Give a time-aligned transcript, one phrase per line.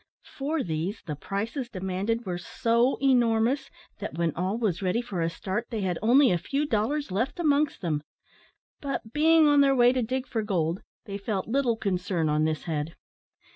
[0.23, 3.69] For these the prices demanded were so enormous,
[3.99, 7.39] that when all was ready for a start they had only a few dollars left
[7.39, 8.01] amongst them.
[8.81, 12.63] But being on their way to dig for gold, they felt little concern on this
[12.63, 12.95] head.